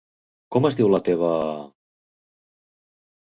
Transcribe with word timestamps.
Com 0.55 0.67
es 0.69 0.77
diu 0.79 0.89
la 0.93 0.99
teva...? 1.09 1.29